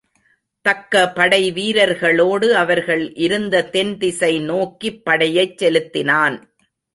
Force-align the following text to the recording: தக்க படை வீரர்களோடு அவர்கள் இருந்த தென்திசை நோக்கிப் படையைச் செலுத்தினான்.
தக்க 0.65 1.09
படை 1.09 1.51
வீரர்களோடு 1.51 2.49
அவர்கள் 2.53 3.13
இருந்த 3.13 3.63
தென்திசை 3.63 4.39
நோக்கிப் 4.39 5.05
படையைச் 5.05 5.57
செலுத்தினான். 5.57 6.37